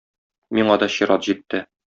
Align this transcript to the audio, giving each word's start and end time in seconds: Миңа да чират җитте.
Миңа 0.59 0.79
да 0.85 0.89
чират 0.95 1.31
җитте. 1.31 1.65